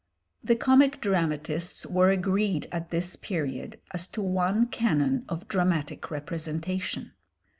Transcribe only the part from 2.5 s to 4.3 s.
at this period as to